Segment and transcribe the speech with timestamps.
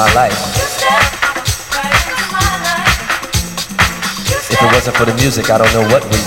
[0.00, 0.32] my life.
[4.48, 6.19] If it wasn't for the music, I don't know what we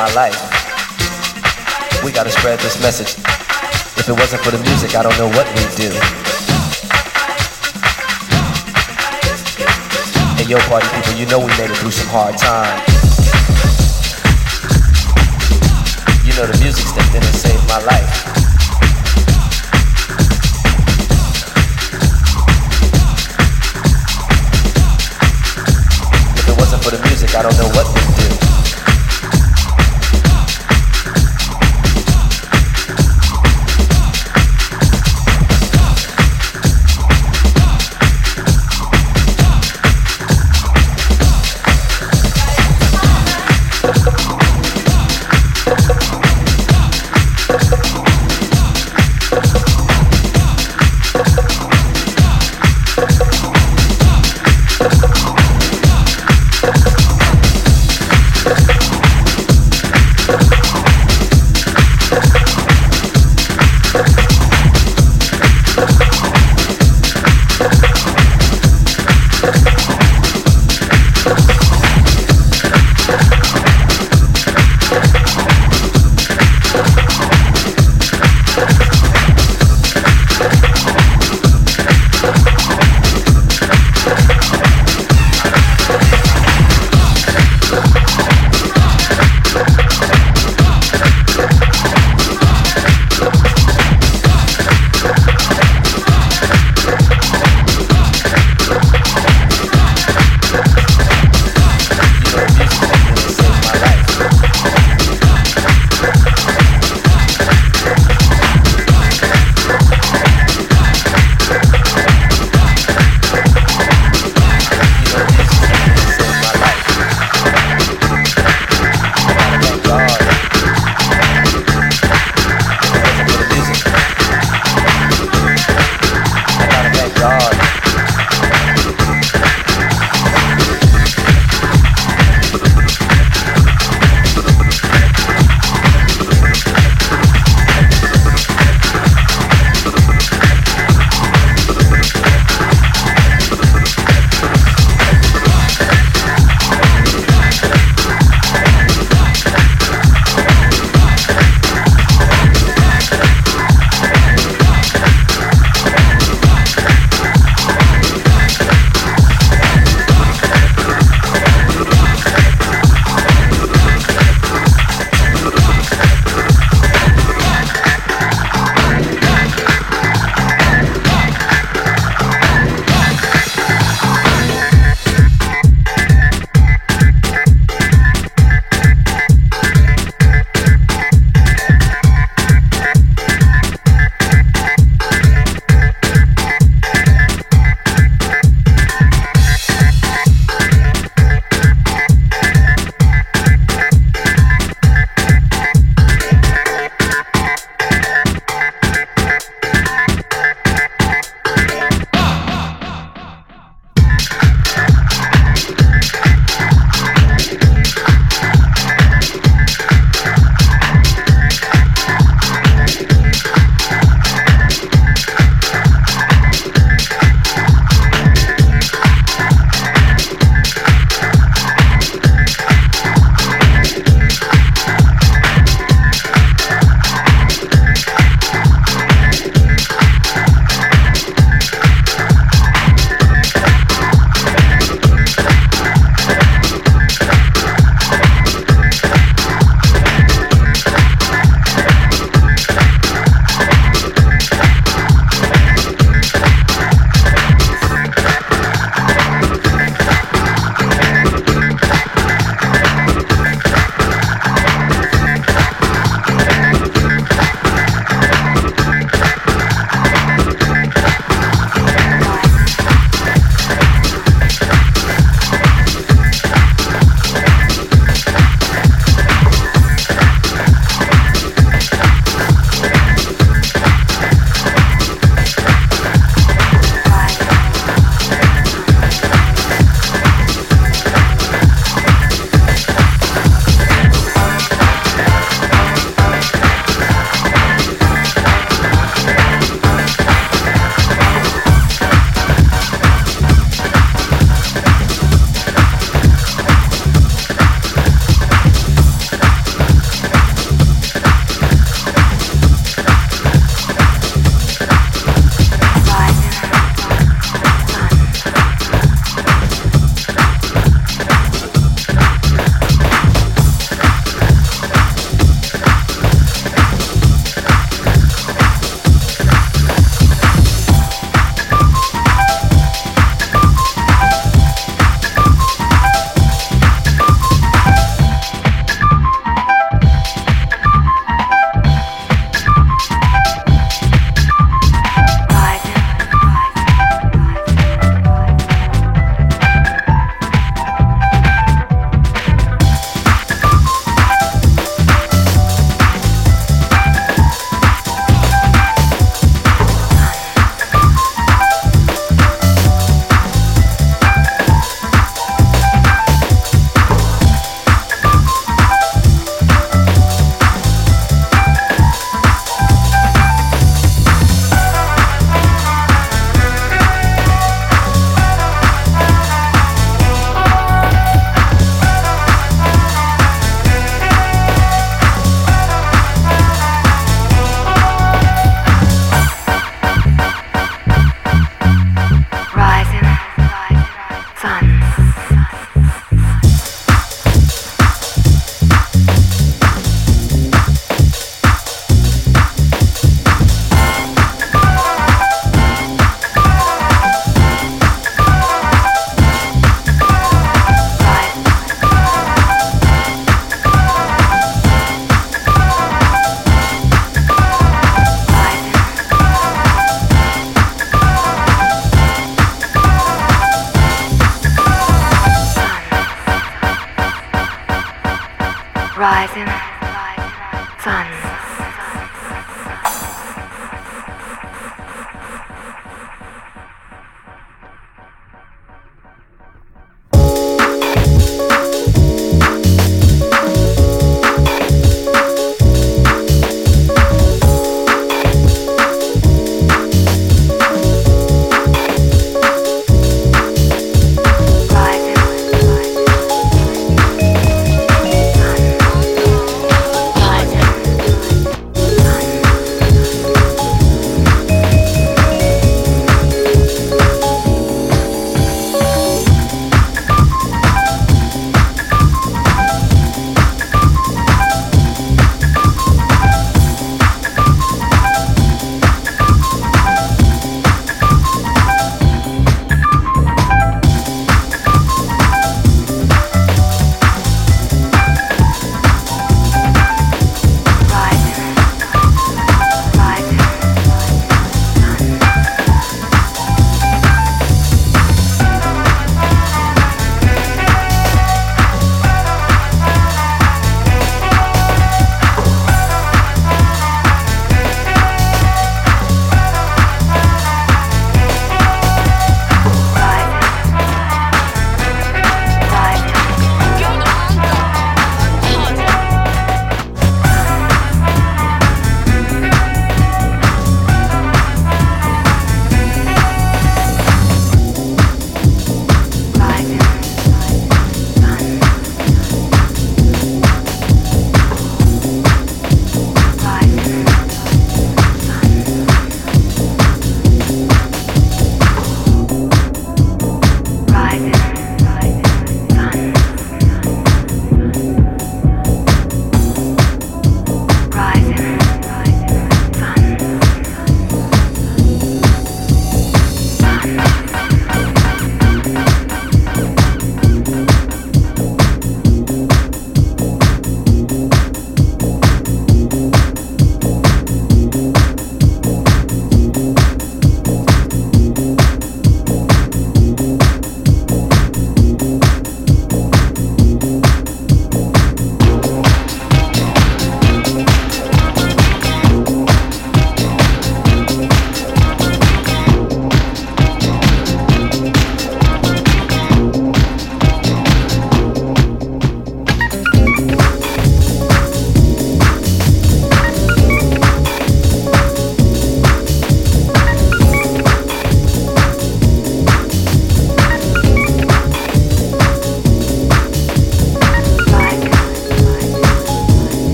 [0.00, 0.40] my life.
[2.02, 3.20] We gotta spread this message.
[4.00, 5.92] If it wasn't for the music, I don't know what we'd do.
[10.40, 12.80] And yo, party people, you know we made it through some hard times.
[16.24, 18.08] You know the music stepped in and saved my life.
[26.40, 27.69] If it wasn't for the music, I don't know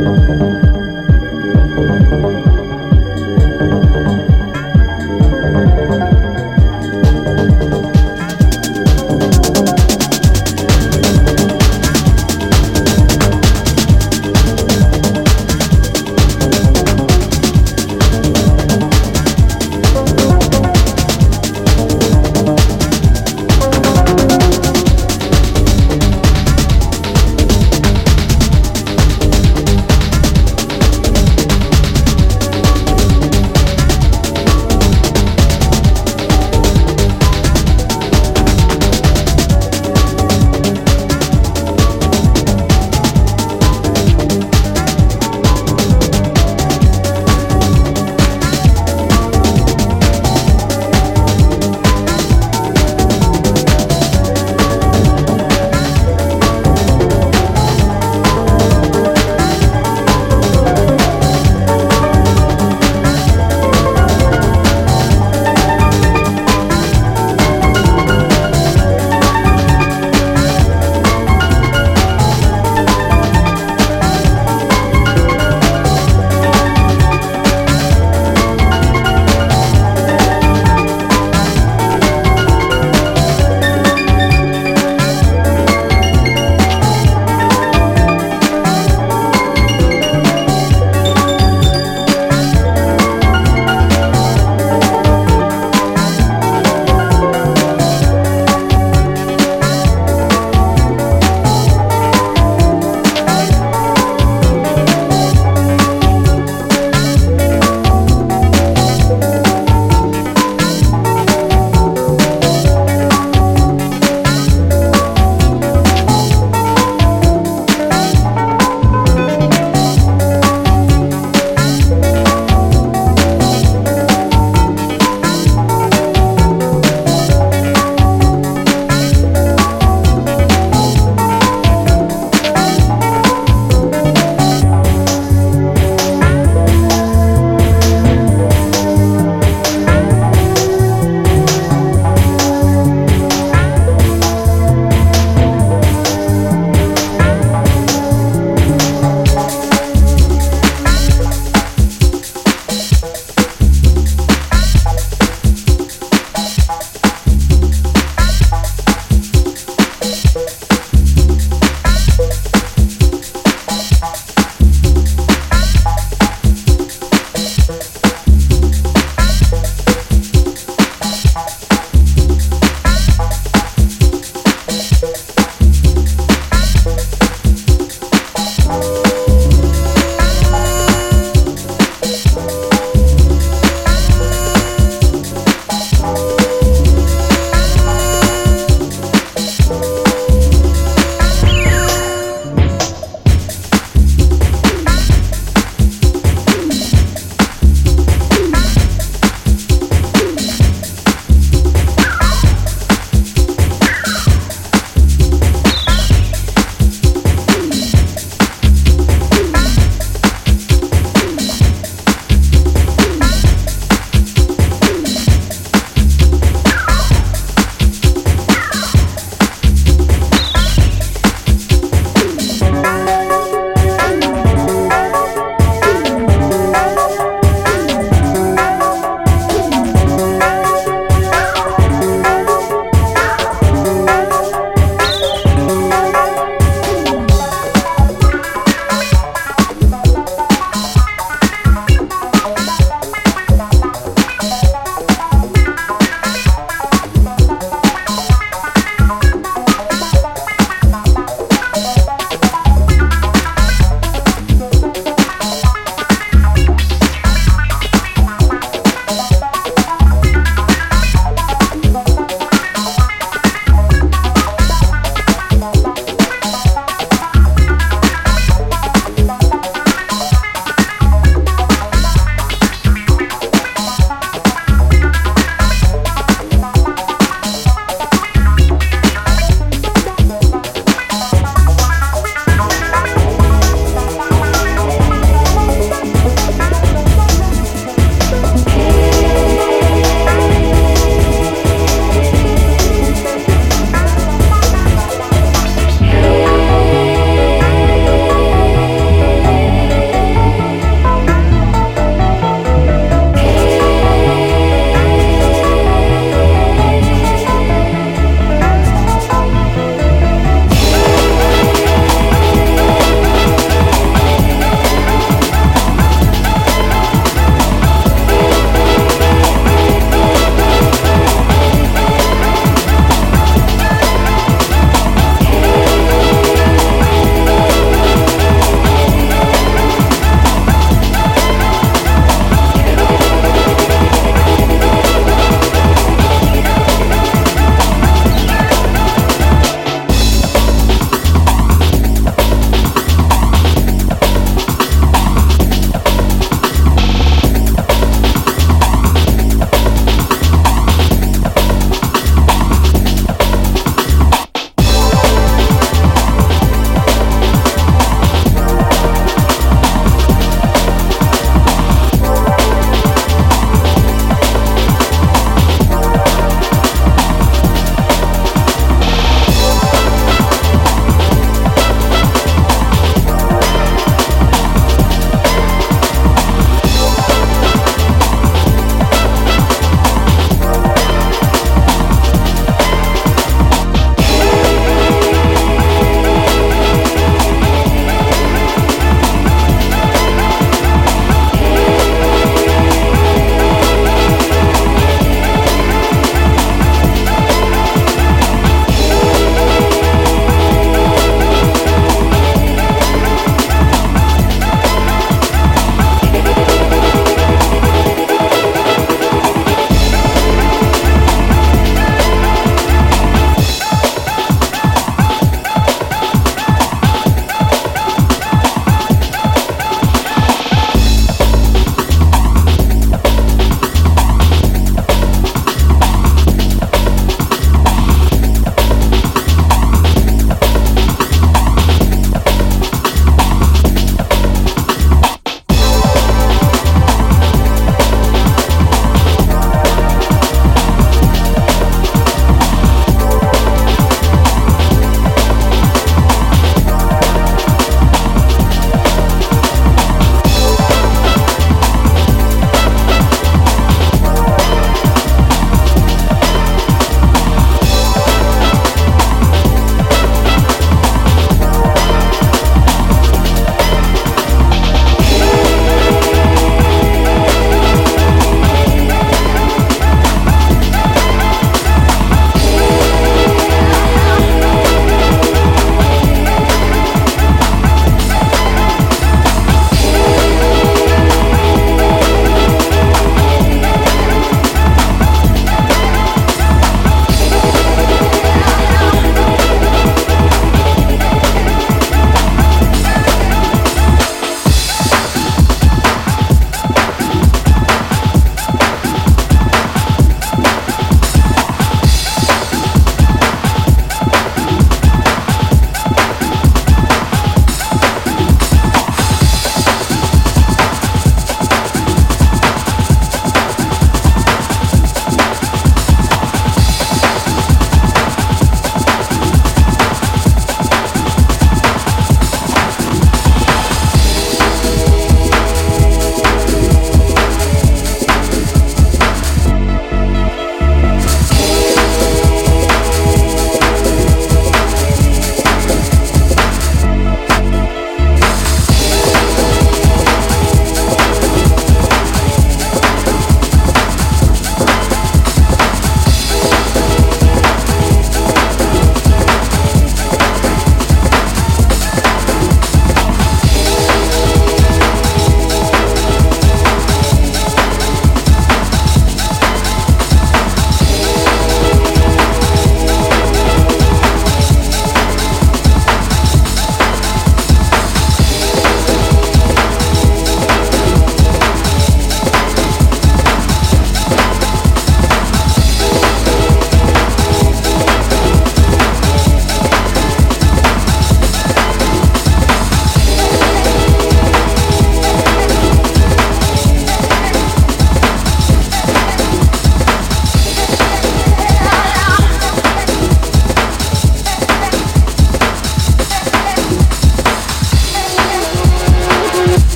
[0.00, 0.49] Música